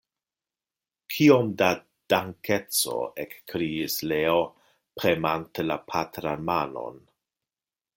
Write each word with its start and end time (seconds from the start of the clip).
Kiom 1.15 1.51
da 1.59 1.67
dankeco! 2.15 2.97
ekkriis 3.27 4.01
Leo, 4.13 4.43
premante 5.05 5.71
la 5.73 5.83
patran 5.95 6.47
manon. 6.53 7.03